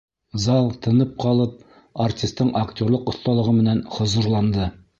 [0.43, 1.59] Зал, тын ҡалып,
[2.07, 4.71] артистың актерлыҡ оҫталығы менән хозурланды.